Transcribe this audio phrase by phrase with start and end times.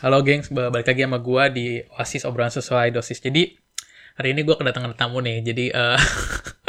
[0.00, 3.20] Halo gengs, balik lagi sama gue di Oasis Obrolan Sesuai Dosis.
[3.20, 3.52] Jadi
[4.16, 5.44] hari ini gue kedatangan tamu nih.
[5.44, 6.00] Jadi uh,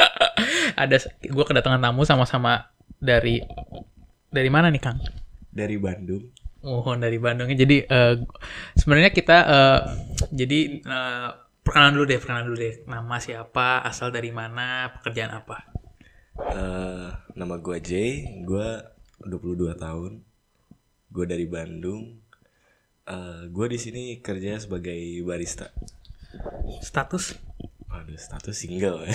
[0.84, 2.68] ada gue kedatangan tamu sama-sama
[3.00, 3.40] dari
[4.28, 5.00] dari mana nih Kang?
[5.48, 6.28] Dari Bandung.
[6.60, 7.48] Oh dari Bandung.
[7.48, 8.20] Jadi uh,
[8.76, 9.80] sebenarnya kita uh,
[10.28, 11.32] jadi uh,
[11.64, 12.84] perkenalan dulu deh, perkenalan dulu deh.
[12.84, 15.72] Nama siapa, asal dari mana, pekerjaan apa?
[16.36, 18.68] Uh, nama gue Jay, gue
[19.24, 20.20] 22 tahun.
[21.08, 22.21] Gue dari Bandung
[23.02, 25.74] Uh, gue di sini kerja sebagai barista.
[26.78, 27.34] Status?
[27.90, 29.02] Waduh, status single.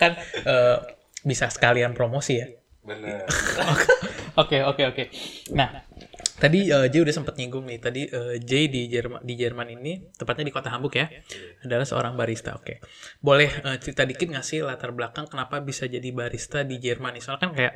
[0.00, 0.82] kan uh,
[1.22, 2.46] bisa sekalian promosi ya.
[2.82, 3.24] Bener.
[4.32, 5.12] Oke oke oke.
[5.52, 5.84] Nah
[6.40, 7.84] tadi uh, Jay udah sempat nyinggung nih.
[7.84, 11.12] Tadi uh, Jay di Jerman di Jerman ini tepatnya di kota Hamburg ya
[11.60, 12.56] adalah seorang barista.
[12.56, 12.80] Oke.
[13.20, 17.20] Boleh uh, cerita dikit nggak sih latar belakang kenapa bisa jadi barista di Jerman?
[17.20, 17.74] Soalnya kan kayak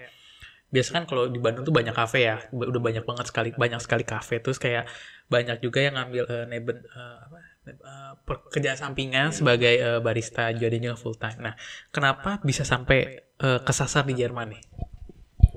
[0.66, 4.02] biasa kan kalau di Bandung tuh banyak kafe ya udah banyak banget sekali banyak sekali
[4.02, 4.42] kafe.
[4.42, 4.90] Terus kayak
[5.30, 7.38] banyak juga yang ngambil uh, neben uh, apa
[7.82, 11.54] uh, pekerjaan sampingan sebagai uh, barista jadinya full time nah
[11.90, 14.62] kenapa bisa sampai uh, kesasar di Jerman nih?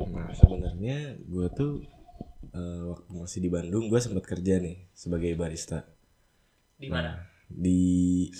[0.09, 1.85] Nah sebenarnya gue tuh
[2.53, 5.85] uh, waktu masih di Bandung gue sempat kerja nih sebagai barista.
[6.79, 7.13] Di mana?
[7.13, 7.17] Nah,
[7.49, 7.81] di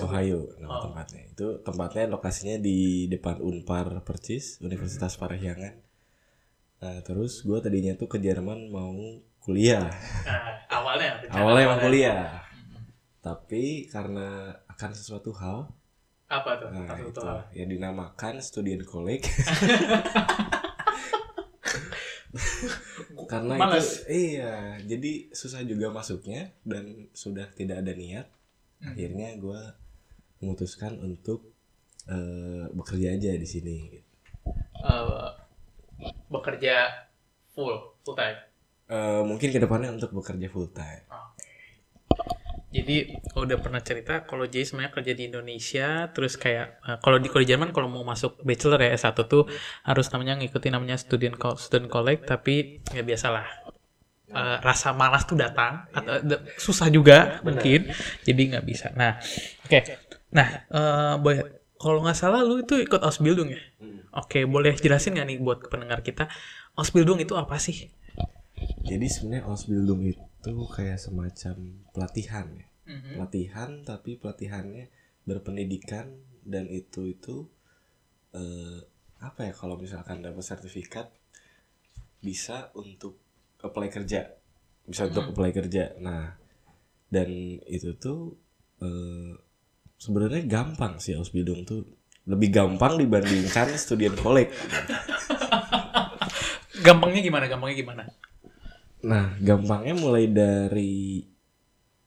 [0.06, 0.84] Ohio nama oh.
[0.90, 1.34] tempatnya.
[1.34, 5.88] Itu tempatnya lokasinya di depan Unpar Percis Universitas Parahyangan
[6.80, 8.95] Nah, terus gue tadinya tuh ke Jerman mau
[9.44, 9.91] kuliah.
[10.23, 11.19] Nah, awalnya?
[11.35, 12.22] Awalnya mau kuliah.
[12.39, 12.88] Hmm.
[13.19, 15.67] Tapi karena akan sesuatu hal.
[16.31, 16.69] Apa tuh?
[16.72, 17.39] Nah, itu hal?
[17.52, 19.27] yang dinamakan student college.
[23.30, 24.05] karena Males.
[24.09, 28.25] itu iya jadi susah juga masuknya dan sudah tidak ada niat
[28.81, 28.89] hmm.
[28.89, 29.61] akhirnya gue
[30.41, 31.53] memutuskan untuk
[32.09, 33.77] uh, bekerja aja di sini
[34.81, 35.29] uh,
[36.31, 37.07] bekerja
[37.51, 38.39] full full time?
[38.89, 41.05] Uh, mungkin ke depannya untuk bekerja full time.
[41.05, 41.49] Okay.
[42.69, 47.25] Jadi udah pernah cerita kalau Jay sebenarnya kerja di Indonesia, terus kayak uh, kalau di
[47.25, 49.49] kalau di Jerman kalau mau masuk bachelor ya S1 tuh
[49.81, 53.45] harus namanya ngikutin namanya student student collect, tapi ya biasalah
[54.33, 56.21] uh, rasa malas tuh datang atau
[56.61, 57.89] susah juga mungkin,
[58.21, 58.93] jadi nggak bisa.
[58.93, 59.17] Nah,
[59.66, 59.81] oke, okay.
[60.29, 61.41] nah uh, boy,
[61.79, 63.62] kalau nggak salah lu itu ikut Ausbildung ya?
[63.79, 64.03] Hmm.
[64.12, 66.28] Oke, boleh jelasin nggak nih buat pendengar kita,
[66.75, 67.88] Ausbildung itu apa sih?
[68.84, 71.56] Jadi sebenarnya Ausbildung itu kayak semacam
[71.95, 72.67] pelatihan ya.
[72.90, 73.13] Mm-hmm.
[73.16, 74.90] Pelatihan tapi pelatihannya
[75.23, 76.09] berpendidikan
[76.41, 77.45] dan itu itu
[78.34, 78.79] uh,
[79.22, 81.13] apa ya kalau misalkan dapat sertifikat
[82.19, 83.22] bisa untuk
[83.61, 84.35] apply kerja.
[84.84, 85.11] Bisa mm-hmm.
[85.13, 85.96] untuk apply kerja.
[86.01, 86.34] Nah,
[87.13, 88.35] dan itu tuh
[88.81, 89.38] uh,
[89.99, 91.83] sebenarnya gampang sih Ausbildung tuh
[92.23, 94.55] lebih gampang dibandingkan student college.
[96.79, 97.45] Gampangnya gimana?
[97.51, 98.03] Gampangnya gimana?
[99.03, 101.19] Nah, gampangnya mulai dari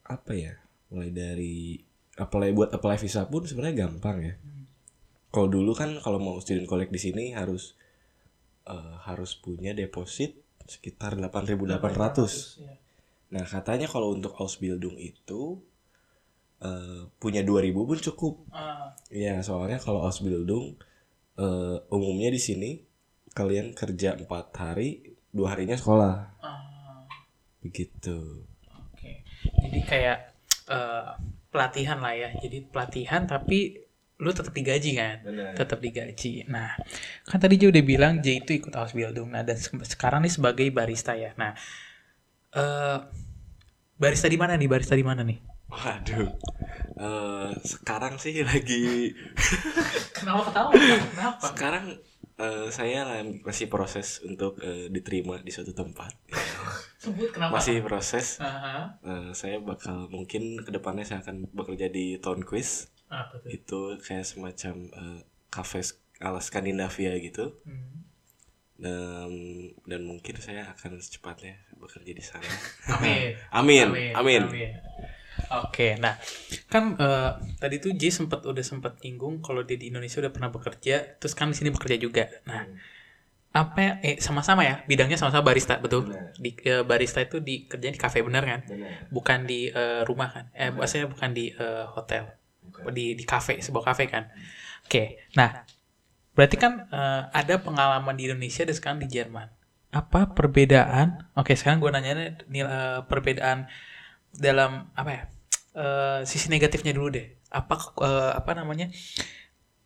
[0.09, 0.57] apa ya?
[0.89, 1.77] Mulai dari
[2.17, 4.35] apply buat apply visa pun sebenarnya gampang ya.
[5.33, 7.77] Kalau dulu kan kalau mau student college di sini harus
[8.69, 12.61] uh, harus punya deposit sekitar 8.800.
[12.61, 12.77] Ya.
[13.33, 15.57] Nah, katanya kalau untuk Ausbildung itu
[16.63, 18.33] uh, punya 2000 pun cukup.
[18.49, 18.89] Uh.
[19.11, 20.79] Ya, soalnya kalau Ausbildung
[21.37, 22.71] uh, umumnya di sini
[23.35, 26.15] kalian kerja empat hari, dua harinya sekolah.
[26.39, 27.03] Uh.
[27.61, 28.47] Begitu.
[28.71, 28.95] Oke.
[28.97, 29.15] Okay.
[29.67, 30.17] Jadi kayak
[30.71, 31.19] uh,
[31.51, 32.29] pelatihan lah ya.
[32.39, 33.83] Jadi pelatihan tapi
[34.23, 35.51] lu tetap digaji kan Bener.
[35.51, 36.79] tetap digaji nah
[37.27, 41.17] kan tadi J udah bilang J itu ikut Ausbildung nah dan sekarang nih sebagai barista
[41.17, 41.51] ya nah
[42.55, 43.03] uh,
[43.99, 46.29] barista di mana nih barista di mana nih Waduh,
[47.01, 49.09] uh, sekarang sih lagi.
[50.17, 50.69] Kenapa ketawa?
[51.09, 51.43] Kenapa?
[51.49, 51.85] Sekarang
[52.37, 56.13] uh, saya masih proses untuk uh, diterima di suatu tempat.
[57.03, 57.59] Sebut kenapa?
[57.59, 58.39] Masih proses.
[58.39, 58.85] Uh -huh.
[59.03, 62.87] uh, saya bakal mungkin ke depannya saya akan bekerja di Town Quiz.
[63.11, 63.49] Apa tuh?
[63.51, 65.19] Itu kayak semacam uh,
[65.51, 65.83] cafe
[66.23, 67.59] ala Skandinavia gitu.
[67.67, 68.07] Hmm.
[68.79, 69.31] Dan
[69.83, 72.47] dan mungkin saya akan secepatnya bekerja di sana.
[72.95, 73.35] Amin.
[73.59, 73.87] amin.
[73.91, 74.11] Amin.
[74.15, 74.41] Amin.
[74.47, 74.92] Amin.
[75.51, 76.15] Oke, nah
[76.71, 80.49] kan uh, tadi tuh J sempat udah sempat nyinggung kalau dia di Indonesia udah pernah
[80.49, 82.29] bekerja, terus kan di sini bekerja juga.
[82.47, 82.77] Nah, hmm.
[83.53, 86.09] apa ya, eh sama-sama ya bidangnya sama-sama barista betul?
[86.09, 86.33] Bener.
[86.39, 88.61] Di uh, barista itu di kerja di kafe bener kan?
[88.65, 89.11] Bener.
[89.11, 90.45] Bukan di uh, rumah kan?
[90.57, 92.89] Eh, maksudnya bukan di uh, hotel, bukan.
[92.95, 94.29] di di kafe sebuah kafe kan?
[94.87, 95.63] Oke, nah
[96.33, 99.47] berarti kan uh, ada pengalaman di Indonesia dan sekarang di Jerman.
[99.93, 101.29] Apa perbedaan?
[101.37, 103.69] Oke, sekarang gue nanya nih uh, perbedaan
[104.33, 105.23] dalam apa ya?
[105.75, 107.27] Uh, sisi negatifnya dulu deh.
[107.49, 108.89] Apa uh, apa namanya?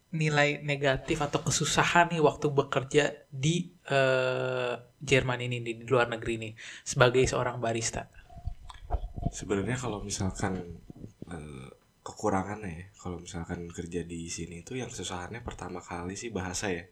[0.08, 4.74] nilai negatif atau kesusahan nih waktu bekerja di eh,
[5.04, 6.50] Jerman ini di, di luar negeri ini
[6.88, 8.08] sebagai seorang barista?
[9.36, 10.80] Sebenarnya kalau misalkan
[11.28, 11.68] eh,
[12.08, 16.88] kekurangannya ya, kalau misalkan kerja di sini itu yang kesusahannya pertama kali sih bahasa ya.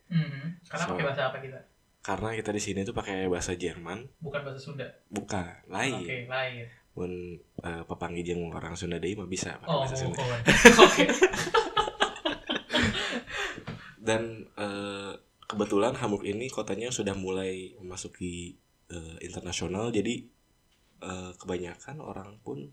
[0.67, 1.59] Karena So- pakai bahasa apa kita?
[2.03, 4.85] Karena kita di sini tuh pakai bahasa Jerman, Bukan bahasa Sunda.
[5.07, 6.03] bukan lain.
[6.03, 6.67] Oke, lain.
[6.95, 7.11] Mun
[7.59, 10.15] eh, papanggi jeung orang Sunda deui mah bisa pakai Oh, bahasa Sunda.
[10.17, 10.27] oh,
[10.87, 11.05] oke.
[13.97, 14.21] Dan
[14.53, 15.13] eh,
[15.43, 18.53] kebetulan Hamburg ini kotanya sudah mulai memasuki
[18.87, 20.21] eh, internasional jadi
[21.01, 22.69] eh, kebanyakan orang pun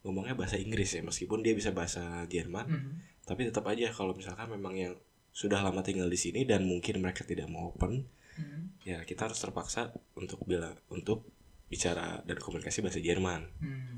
[0.00, 2.90] ngomongnya bahasa Inggris ya meskipun dia bisa bahasa Jerman Mhm.
[3.26, 4.94] tapi tetap aja kalau misalkan memang yang
[5.30, 8.06] sudah lama tinggal di sini dan mungkin mereka tidak mau open
[8.38, 8.86] Mhm.
[8.86, 11.26] ya kita harus terpaksa untuk bilang untuk
[11.66, 13.94] bicara dan komunikasi bahasa Jerman Mhm.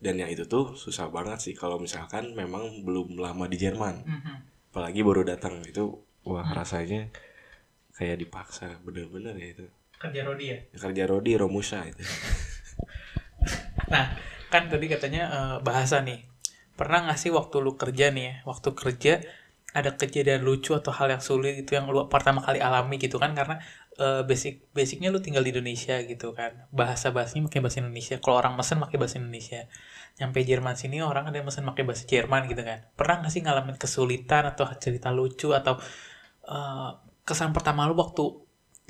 [0.00, 4.34] dan yang itu tuh susah banget sih kalau misalkan memang belum lama di Jerman Mhm.
[4.72, 5.84] apalagi baru datang itu
[6.24, 7.12] wah rasanya
[7.92, 9.66] kayak dipaksa bener-bener ya itu
[10.00, 10.58] Kerja Rodi ya?
[10.72, 12.00] kerja Rodi Romusa itu
[13.90, 14.06] Nah,
[14.48, 16.22] kan tadi katanya eh, bahasa nih.
[16.76, 19.12] Pernah nggak sih waktu lu kerja nih ya, waktu kerja
[19.70, 23.34] ada kejadian lucu atau hal yang sulit gitu yang lu pertama kali alami gitu kan
[23.34, 23.62] karena
[23.98, 26.68] eh, basic basicnya lu tinggal di Indonesia gitu kan.
[26.70, 28.16] Bahasa bahasanya pakai bahasa Indonesia.
[28.22, 29.66] Kalau orang mesen pakai bahasa Indonesia.
[30.20, 32.86] Nyampe Jerman sini orang ada yang mesen pakai bahasa Jerman gitu kan.
[32.94, 35.80] Pernah nggak sih ngalamin kesulitan atau cerita lucu atau
[36.46, 36.90] eh,
[37.24, 38.24] kesan pertama lu waktu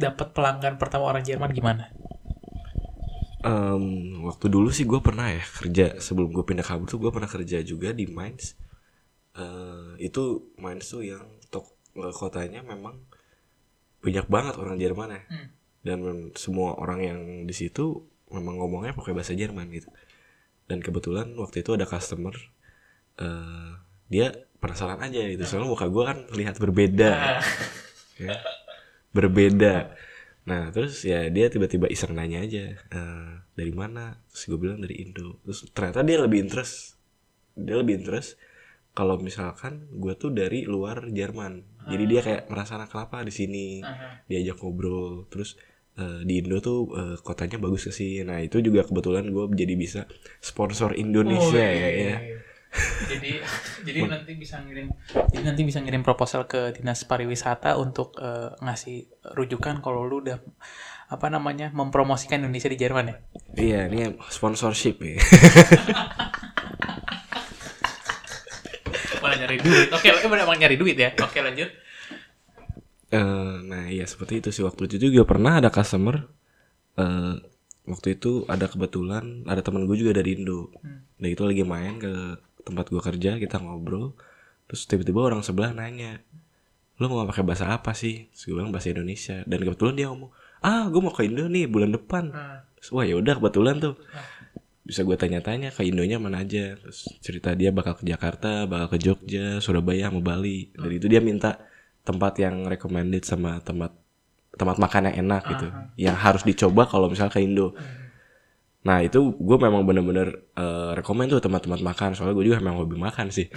[0.01, 1.93] dapat pelanggan pertama orang Jerman gimana?
[3.41, 5.97] Em, waktu dulu sih gue pernah ya kerja.
[6.01, 8.57] Sebelum gue pindah kabur tuh gue pernah kerja juga di Mainz.
[9.37, 11.69] Eh, itu Mainz tuh yang tok
[12.17, 12.97] kotanya memang
[14.01, 15.23] banyak banget orang Jerman ya.
[15.29, 15.49] Hmm.
[15.81, 15.99] dan
[16.37, 19.89] semua orang yang di situ memang ngomongnya pakai bahasa Jerman gitu.
[20.69, 22.37] Dan kebetulan waktu itu ada customer
[23.17, 23.73] eh
[24.11, 25.41] dia penasaran aja gitu.
[25.49, 27.13] Soalnya muka gue kan terlihat berbeda.
[28.21, 28.37] Ya.
[29.17, 29.97] berbeda.
[30.45, 34.21] Nah terus ya dia tiba-tiba iseng nanya aja "Eh, dari mana?
[34.29, 35.41] Terus gue bilang dari Indo.
[35.49, 37.01] Terus ternyata dia lebih interest.
[37.57, 38.37] Dia lebih interest
[38.93, 43.81] kalau misalkan gue tuh dari luar Jerman jadi dia kayak merasa anak kelapa di sini?
[44.29, 45.25] Diajak ngobrol.
[45.33, 45.57] Terus
[46.01, 49.75] eh, di Indo tuh eh, kotanya bagus ke sih nah itu juga kebetulan gue jadi
[49.77, 50.07] bisa
[50.41, 51.91] sponsor Indonesia Oh, ya, iya, ya.
[51.91, 52.19] iya.
[53.11, 53.31] jadi
[53.87, 54.95] jadi nanti bisa ngirim
[55.35, 60.39] jadi nanti bisa ngirim proposal ke dinas pariwisata untuk eh, ngasih rujukan kalau lu udah
[61.11, 63.17] apa namanya mempromosikan Indonesia di Jerman ya?
[63.59, 65.19] Iya ini sponsorship ya
[69.21, 69.89] malah nyari duit.
[69.97, 71.11] Oke oke emang nyari duit ya?
[71.17, 71.69] Oke lanjut.
[73.11, 74.63] Eh, nah iya seperti itu sih.
[74.63, 76.29] Waktu itu juga pernah ada customer
[76.99, 77.35] eh
[77.89, 80.71] waktu itu ada kebetulan ada teman gue juga dari Indo.
[80.85, 81.03] Hmm.
[81.19, 84.15] dan itu lagi main ke tempat gue kerja kita ngobrol.
[84.71, 86.23] Terus tiba-tiba orang sebelah nanya
[87.01, 88.29] lo mau pakai bahasa apa sih?
[88.31, 89.43] Terus gue bilang bahasa Indonesia.
[89.49, 92.31] Dan kebetulan dia ngomong ah gue mau ke Indo nih bulan depan.
[92.31, 93.97] Ah, Terus, wah ya udah kebetulan tuh
[94.91, 96.75] bisa gue tanya-tanya ke Indonya mana aja.
[96.75, 100.75] Terus cerita dia bakal ke Jakarta bakal ke Jogja Surabaya sama Bali.
[100.75, 101.63] Dari itu dia minta
[102.03, 103.95] tempat yang recommended sama tempat
[104.51, 105.67] tempat makan yang enak gitu.
[105.95, 107.79] Yang harus dicoba kalau misalnya ke Indo.
[108.83, 112.11] Nah itu gue memang bener-bener eh, rekomend tuh tempat-tempat makan.
[112.19, 113.47] Soalnya gue juga memang hobi makan sih.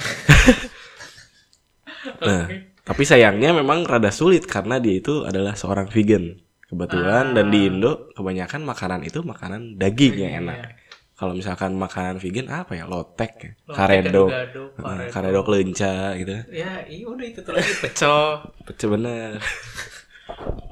[2.03, 2.51] Nah
[2.83, 6.35] tapi sayangnya memang rada sulit karena dia itu adalah seorang vegan.
[6.67, 10.82] Kebetulan dan di Indo kebanyakan makanan itu makanan daging yang enak
[11.23, 12.83] kalau misalkan makanan vegan apa ya?
[12.83, 13.51] Lotek ya?
[13.63, 14.27] Lotek, karedok.
[14.27, 14.35] eh,
[14.75, 15.07] karedok.
[15.07, 16.35] karedok lenca gitu.
[16.51, 19.39] Ya iya udah itu tuh lagi pecel pecah bener.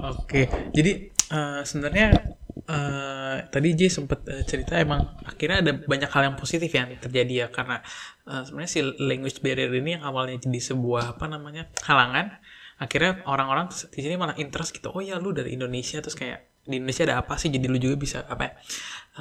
[0.04, 2.36] Oke, jadi eh, sebenarnya
[2.68, 7.32] eh, tadi J sempat eh, cerita emang akhirnya ada banyak hal yang positif yang terjadi
[7.32, 7.80] ya karena
[8.28, 12.36] eh, sebenarnya si language barrier ini yang awalnya jadi sebuah apa namanya halangan,
[12.76, 14.92] akhirnya orang-orang di sini malah interest gitu.
[14.92, 17.50] Oh ya lu dari Indonesia terus kayak di Indonesia ada apa sih?
[17.50, 18.52] Jadi lu juga bisa apa ya,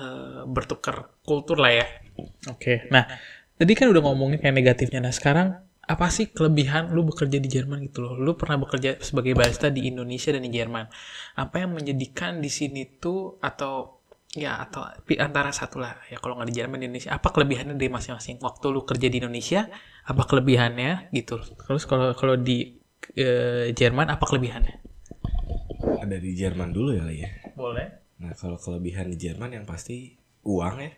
[0.02, 1.86] eh, bertukar kultur lah ya.
[2.50, 3.08] Oke, nah
[3.58, 5.02] tadi kan udah ngomongin kayak negatifnya.
[5.02, 8.14] Nah sekarang apa sih kelebihan lu bekerja di Jerman gitu loh?
[8.16, 10.86] Lu pernah bekerja sebagai barista di Indonesia dan di Jerman.
[11.36, 14.88] Apa yang menjadikan di sini tuh atau ya atau
[15.20, 18.66] antara satu lah ya kalau nggak di Jerman di Indonesia apa kelebihannya dari masing-masing waktu
[18.72, 19.68] lu kerja di Indonesia
[20.08, 22.80] apa kelebihannya gitu terus kalau kalau di
[23.20, 24.91] eh, Jerman apa kelebihannya
[26.02, 30.14] ada di Jerman dulu ya ya boleh Nah kalau kelebihan di Jerman yang pasti
[30.46, 30.92] uang ya.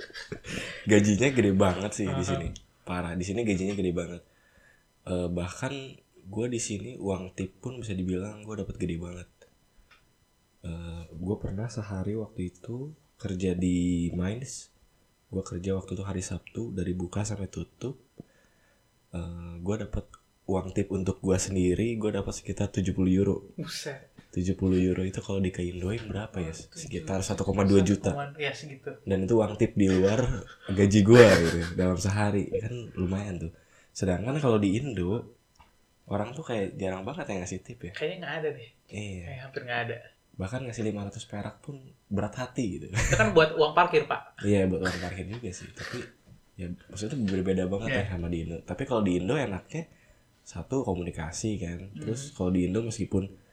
[0.90, 2.48] gajinya gede banget sih di sini.
[2.84, 4.22] Parah di sini gajinya gede banget.
[5.08, 5.72] Eh, bahkan
[6.24, 9.28] gue di sini uang tip pun bisa dibilang gue dapat gede banget.
[11.14, 14.72] gue pernah sehari waktu itu kerja di Mainz.
[15.28, 18.00] Gue kerja waktu itu hari Sabtu dari buka sampai tutup.
[19.60, 20.04] gue dapat
[20.44, 23.48] uang tip untuk gua sendiri gua dapat sekitar 70 euro.
[23.56, 24.13] Buset.
[24.34, 26.50] 70 euro itu kalau di Indoin berapa ya?
[26.50, 27.38] Sekitar 1,2
[27.86, 28.34] juta.
[28.34, 28.90] Ya segitu.
[29.06, 30.26] Dan itu uang tip di luar
[30.66, 33.52] gaji gua gitu dalam sehari kan lumayan tuh.
[33.94, 35.38] Sedangkan kalau di Indo
[36.10, 37.92] orang tuh kayak jarang banget yang ngasih tip ya.
[37.94, 38.70] Kayaknya nggak ada deh.
[38.90, 39.22] Iya.
[39.22, 39.96] Kayak hampir nggak ada.
[40.34, 41.76] Bahkan ngasih 500 perak pun
[42.10, 42.86] berat hati gitu.
[42.90, 44.42] Itu kan buat uang parkir pak.
[44.42, 45.70] Iya buat uang parkir juga sih.
[45.70, 46.02] Tapi
[46.58, 48.02] ya maksudnya berbeda banget Iya.
[48.02, 48.58] ya sama di Indo.
[48.66, 49.86] Tapi kalau di Indo enaknya
[50.42, 51.94] satu komunikasi kan.
[51.94, 53.43] Terus kalau di Indo meskipun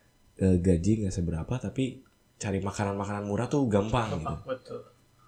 [0.41, 2.01] eh, gaji nggak seberapa tapi
[2.41, 4.36] cari makanan-makanan murah tuh gampang gitu.
[4.50, 4.81] Betul.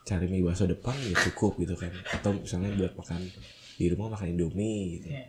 [0.03, 1.93] Cari mie bakso depan ya cukup gitu kan.
[2.09, 3.21] Atau misalnya buat makan
[3.77, 5.13] di rumah makan Indomie gitu.
[5.13, 5.27] Iya.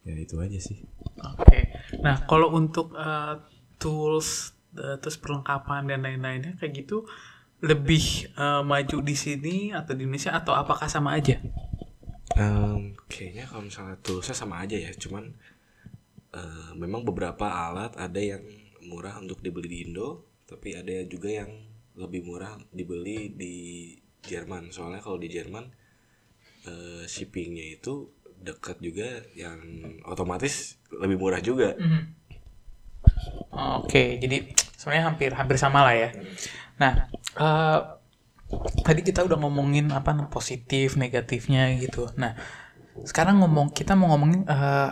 [0.00, 0.80] Ya itu aja sih.
[1.20, 1.76] Oke.
[2.00, 3.34] Nah, kalau untuk eh,
[3.76, 7.04] tools eh, terus perlengkapan dan lain-lainnya kayak gitu
[7.60, 11.36] lebih eh, maju di sini atau di Indonesia atau apakah sama aja?
[12.38, 15.28] Em, kayaknya kalau misalnya toolsnya sama aja ya, cuman
[16.32, 18.40] eh, memang beberapa alat ada yang
[18.84, 21.50] murah untuk dibeli di Indo, tapi ada juga yang
[21.98, 23.54] lebih murah dibeli di
[24.24, 24.72] Jerman.
[24.72, 25.64] Soalnya kalau di Jerman
[26.68, 28.08] eh, shippingnya itu
[28.40, 29.60] dekat juga, yang
[30.08, 31.76] otomatis lebih murah juga.
[31.76, 32.02] Mhm.
[33.84, 36.08] Oke, jadi sebenarnya hampir hampir sama lah ya.
[36.80, 36.92] Nah,
[37.36, 37.78] eh,
[38.80, 42.08] tadi kita udah ngomongin apa positif negatifnya gitu.
[42.16, 42.32] Nah,
[43.04, 44.90] sekarang ngomong kita mau ngomongin eh,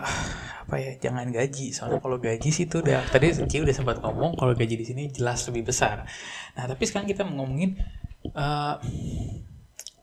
[0.69, 0.91] apa ya?
[1.01, 1.73] Jangan gaji.
[1.73, 5.03] Soalnya kalau gaji sih itu udah tadi Ci udah sempat ngomong kalau gaji di sini
[5.09, 6.05] jelas lebih besar.
[6.53, 7.81] Nah, tapi sekarang kita ngomongin
[8.29, 8.75] eh,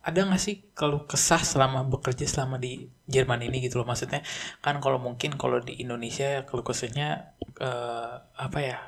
[0.07, 4.23] ada nggak sih kalau kesah selama bekerja selama di Jerman ini gitu loh maksudnya
[4.63, 8.79] kan kalau mungkin kalau di Indonesia kalau kesahnya eh, apa ya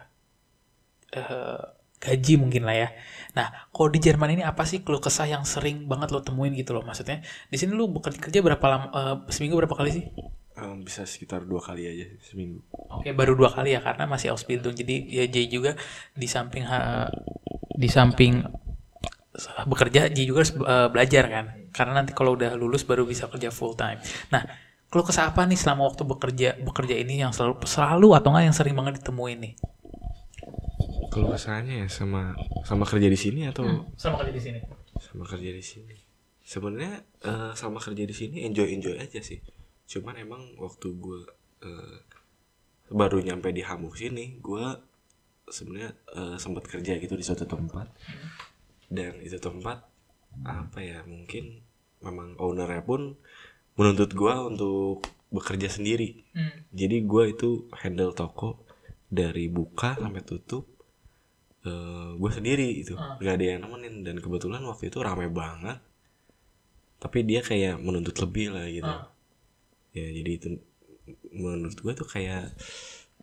[1.18, 1.60] eh,
[1.98, 2.88] gaji mungkin lah ya
[3.34, 6.70] nah kalau di Jerman ini apa sih keluh kesah yang sering banget lo temuin gitu
[6.70, 7.18] loh maksudnya
[7.50, 10.04] di sini lo bekerja kerja berapa lama eh, seminggu berapa kali sih
[10.58, 12.66] Em, bisa sekitar dua kali aja seminggu.
[12.90, 14.74] Oke, baru dua kali ya karena masih Ausbildung.
[14.74, 15.78] Jadi ya J juga
[16.12, 17.10] di samping ha-
[17.78, 18.42] di samping
[19.64, 21.44] bekerja J juga harus eh, belajar kan.
[21.70, 24.02] Karena nanti kalau udah lulus baru bisa kerja full time.
[24.34, 24.42] Nah,
[24.90, 28.56] kalau kesah apa nih selama waktu bekerja bekerja ini yang selalu selalu atau enggak yang
[28.56, 29.54] sering banget ditemuin nih?
[31.08, 32.34] Kalau kesannya ya sama
[32.66, 34.60] sama kerja di sini atau Selama kerja di sini.
[34.98, 35.94] sama kerja di sini
[36.42, 39.38] sebenarnya eh, sama kerja di sini enjoy enjoy aja sih
[39.88, 41.20] cuman emang waktu gue
[41.62, 41.98] eh,
[42.90, 44.64] baru nyampe di Hamburg sini gue
[45.46, 47.88] sebenarnya eh, sempat kerja gitu di suatu tempat
[48.86, 49.84] dan itu tempat
[50.40, 51.64] apa ya mungkin
[51.98, 53.16] memang ownernya pun
[53.74, 56.64] menuntut gue untuk bekerja sendiri Hmm.
[56.70, 58.60] jadi gue itu handle toko
[59.08, 60.64] dari buka sampai tutup
[61.60, 61.74] eh
[62.14, 63.16] gue sendiri itu Ah.
[63.16, 65.80] gak ada yang nemenin dan kebetulan waktu itu rame banget
[66.98, 69.10] tapi dia kayak menuntut lebih lah gitu Ah.
[69.98, 70.48] Ya jadi itu
[71.34, 72.52] menurut gue tuh kayak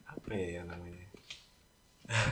[0.10, 1.04] apa ya yang namanya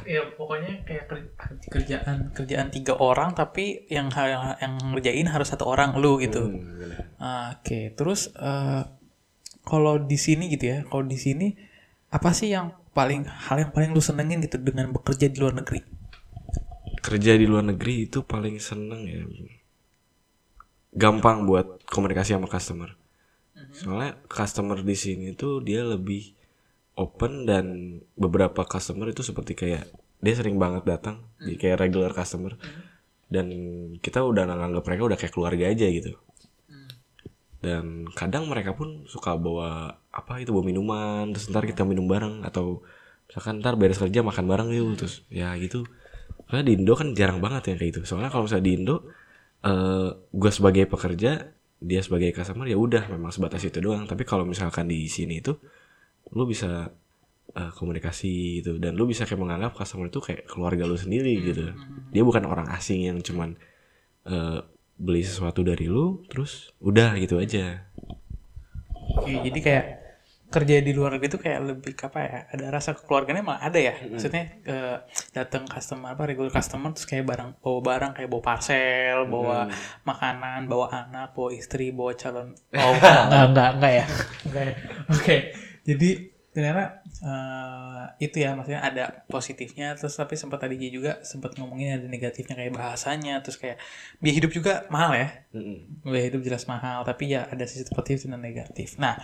[0.06, 1.34] Ya pokoknya kayak ker-
[1.74, 6.46] kerjaan kerjaan tiga orang tapi yang yang, yang ngerjain harus satu orang lu gitu.
[6.46, 8.84] Hmm, Oke, terus eh,
[9.66, 11.58] kalau di sini gitu ya, kalau di sini
[12.14, 15.82] apa sih yang paling hal yang paling lu senengin gitu dengan bekerja di luar negeri?
[17.04, 19.22] kerja di luar negeri itu paling seneng ya
[20.94, 22.94] gampang buat komunikasi sama customer
[23.72, 26.36] soalnya customer di sini tuh dia lebih
[27.00, 27.66] open dan
[28.14, 29.90] beberapa customer itu seperti kayak
[30.24, 32.60] dia sering banget datang jadi kayak regular customer.
[33.34, 33.48] Dan
[33.98, 36.14] kita udah nganggap mereka udah kayak keluarga aja gitu.
[37.64, 42.44] Dan kadang mereka pun suka bawa apa itu bawa minuman terus ntar kita minum bareng
[42.44, 42.84] atau
[43.26, 45.88] misalkan ntar beres kerja makan bareng yuk terus ya gitu.
[46.46, 48.02] Soalnya di Indo kan jarang banget ya kayak gitu.
[48.06, 48.96] Soalnya kalau misalnya di Indo
[49.64, 54.08] eh gue sebagai pekerja dia sebagai customer ya udah memang sebatas itu doang.
[54.08, 55.52] Tapi kalau misalkan di sini itu
[56.32, 56.88] lu bisa
[57.54, 58.80] eh, komunikasi gitu.
[58.80, 61.76] Dan lu bisa kayak menganggap customer itu kayak keluarga lu sendiri gitu.
[62.10, 63.60] dia bukan orang asing yang cuman
[64.26, 64.60] eh,
[64.96, 67.84] beli sesuatu dari lu terus udah gitu aja.
[69.20, 69.86] Oke, jadi kayak
[70.54, 72.40] kerja di luar negeri itu kayak lebih ke apa ya?
[72.54, 73.98] Ada rasa kekeluarganya malah ada ya.
[73.98, 74.98] Maksudnya eh,
[75.34, 79.66] datang customer apa regular customer terus kayak barang bawa barang kayak bawa parcel, bawa
[80.06, 82.54] makanan, bawa anak, bawa istri, bawa calon.
[82.84, 84.06] Oh, enggak enggak enggak ya.
[84.46, 84.76] Enggak ya.
[85.10, 85.36] Oke.
[85.84, 86.10] Jadi
[86.54, 92.06] ternyata eh, itu ya maksudnya ada positifnya terus tapi sempat tadi juga sempat ngomongin ada
[92.06, 93.82] negatifnya kayak bahasanya terus kayak
[94.22, 95.34] biaya hidup juga mahal ya
[96.06, 99.18] biaya hidup jelas mahal tapi ya ada sisi positif dan negatif nah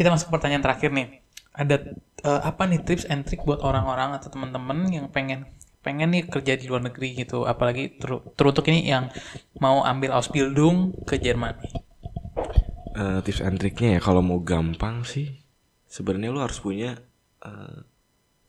[0.00, 1.20] kita masuk ke pertanyaan terakhir nih.
[1.52, 1.76] Ada
[2.24, 5.44] eh, apa nih tips and trick buat orang-orang atau teman-teman yang pengen
[5.84, 7.44] pengen nih kerja di luar negeri gitu?
[7.44, 9.12] Apalagi ter- teruntuk ini yang
[9.60, 11.72] mau ambil Ausbildung ke Jerman nih
[12.90, 15.38] Eh, tips and triknya ya kalau mau gampang sih
[15.86, 16.98] sebenarnya lu harus punya
[17.44, 17.78] eh,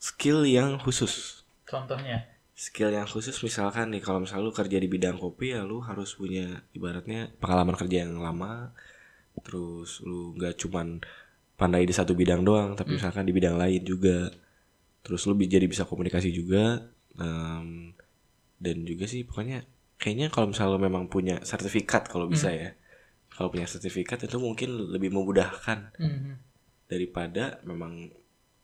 [0.01, 1.43] skill yang khusus.
[1.67, 2.27] Contohnya.
[2.61, 6.13] skill yang khusus misalkan nih kalau misalnya lu kerja di bidang kopi ya lu harus
[6.13, 8.69] punya ibaratnya pengalaman kerja yang lama
[9.41, 11.01] terus lu nggak cuman
[11.61, 14.33] pandai di satu bidang doang tapi misalkan di bidang lain juga
[15.01, 17.93] terus lu jadi bisa komunikasi juga em,
[18.57, 19.61] dan juga sih pokoknya
[19.97, 22.73] kayaknya kalau misalnya lu memang punya sertifikat kalau bisa ya
[23.29, 26.33] kalau punya sertifikat itu mungkin lebih memudahkan Mhm.
[26.85, 28.09] daripada memang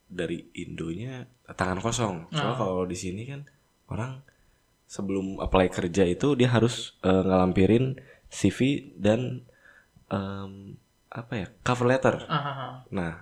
[0.08, 2.28] dari Indonya tangan kosong.
[2.28, 2.58] Soalnya Ah.
[2.58, 3.44] kalau di sini kan
[3.88, 4.20] orang
[4.88, 7.96] sebelum apply kerja itu dia harus eh, ngelampirin
[8.28, 9.44] CV dan
[10.08, 10.76] em,
[11.22, 12.16] apa ya cover letter.
[12.30, 13.12] Ah, Nah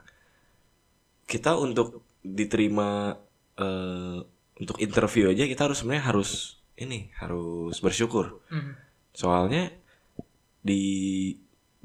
[1.26, 3.18] kita untuk diterima
[3.58, 4.18] eh,
[4.56, 6.30] untuk interview aja kita harus sebenarnya harus
[6.76, 8.40] ini harus bersyukur.
[8.52, 8.72] mhm.
[9.16, 9.72] Soalnya
[10.60, 10.82] di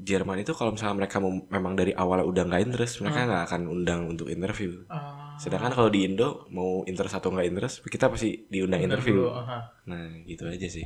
[0.02, 3.62] Jerman itu kalau misalnya mereka mem- memang dari awal udah nggak interest, mereka nggak akan
[3.70, 4.82] undang untuk interview.
[4.90, 9.22] Ah, Sedangkan kalau di Indo mau interest atau nggak interest, kita pasti diundang interview.
[9.22, 9.58] dulu, aha.
[9.86, 10.82] Nah, gitu aja sih.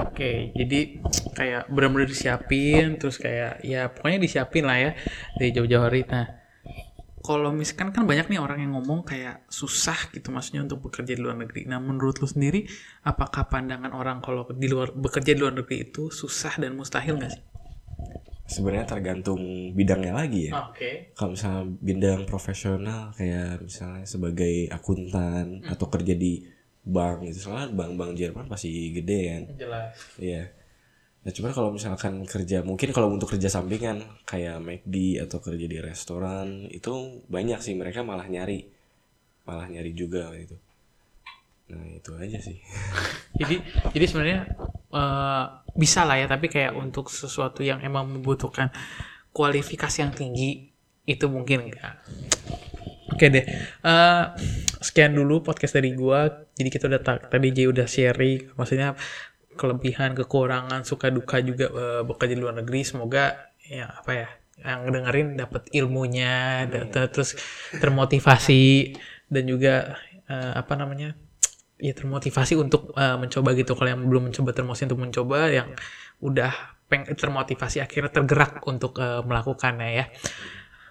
[0.00, 1.00] Oke, jadi
[1.36, 4.90] kayak benar-benar disiapin, terus kayak ya pokoknya disiapin lah ya
[5.36, 6.02] dari jauh-jauh hari.
[6.08, 6.40] Nah,
[7.20, 11.20] kalau misalkan kan banyak nih orang yang ngomong kayak susah gitu maksudnya untuk bekerja di
[11.20, 11.68] luar negeri.
[11.68, 12.64] Nah, menurut lu sendiri,
[13.04, 17.32] apakah pandangan orang kalau di luar bekerja di luar negeri itu susah dan mustahil nggak
[17.36, 17.44] sih?
[18.50, 20.74] Sebenarnya tergantung bidangnya lagi ya.
[20.74, 21.14] Oke.
[21.14, 26.42] Kalau misalnya bidang profesional kayak misalnya sebagai akuntan atau kerja di
[26.80, 29.42] bank gitu, soalnya bank-bank Jerman pasti gede kan.
[29.56, 29.92] Jelas.
[30.16, 30.48] Iya.
[31.20, 35.76] Nah cuman kalau misalkan kerja mungkin kalau untuk kerja sampingan kayak McD atau kerja di
[35.76, 38.64] restoran itu banyak sih mereka malah nyari
[39.44, 40.56] malah nyari juga gitu.
[41.70, 42.56] Nah itu aja sih.
[43.40, 43.56] Jadi
[43.96, 44.40] jadi sebenarnya
[44.92, 45.44] eh,
[45.76, 48.68] bisa lah ya, tapi kayak untuk sesuatu yang emang membutuhkan
[49.32, 50.68] kualifikasi yang tinggi
[51.06, 52.04] itu mungkin enggak.
[53.10, 53.44] Oke deh.
[53.84, 54.24] Eh,
[54.80, 56.26] sekian dulu podcast dari gua.
[56.54, 58.94] Jadi kita udah ta- tadi Jay udah sharing maksudnya
[59.58, 62.80] kelebihan, kekurangan, suka duka juga eh, bekerja di luar negeri.
[62.86, 64.28] Semoga ya apa ya
[64.60, 67.36] yang dengerin dapat ilmunya, da- terus
[67.76, 68.94] termotivasi
[69.28, 69.96] dan juga
[70.28, 71.16] eh, apa namanya
[71.80, 75.72] ya termotivasi untuk uh, mencoba gitu kalau yang belum mencoba termotivasi untuk mencoba yang
[76.20, 76.52] udah
[76.92, 80.04] peng termotivasi akhirnya tergerak untuk uh, melakukannya ya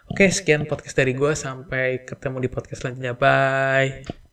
[0.10, 3.14] oke sekian podcast dari gue sampai ketemu di podcast selanjutnya.
[3.16, 4.29] Bye